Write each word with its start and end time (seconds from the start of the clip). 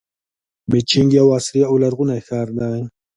بیجینګ 0.69 1.09
یو 1.19 1.27
عصري 1.37 1.61
او 1.69 1.75
لرغونی 1.83 2.19
ښار 2.27 2.47
دی. 2.57 2.81